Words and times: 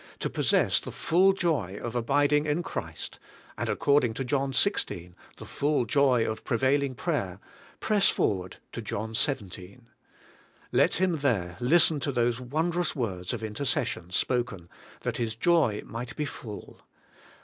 to 0.17 0.31
possess 0.31 0.79
the 0.79 0.91
full 0.91 1.31
joy 1.31 1.77
of 1.79 1.93
abiding 1.93 2.47
in 2.47 2.63
Christ, 2.63 3.19
and 3.55 3.69
according 3.69 4.15
to 4.15 4.23
John 4.23 4.51
xvi., 4.51 4.57
the 4.57 4.65
190 4.65 5.13
ABIDE 5.13 5.13
IN 5.13 5.13
CHRIST: 5.37 5.55
full 5.59 5.85
joy 5.85 6.25
of 6.27 6.43
prevailing 6.43 6.95
prayer, 6.95 7.39
press 7.81 8.09
forward 8.09 8.57
to 8.71 8.81
John 8.81 9.13
xvii. 9.13 9.77
Let 10.71 10.95
him 10.95 11.17
there 11.19 11.55
listen 11.59 11.99
to 11.99 12.11
those 12.11 12.41
wondrous 12.41 12.95
words 12.95 13.31
of 13.31 13.43
intercession 13.43 14.09
spoken, 14.09 14.69
that 15.01 15.17
his 15.17 15.35
joy 15.35 15.83
might 15.85 16.15
be 16.15 16.25
full. 16.25 16.81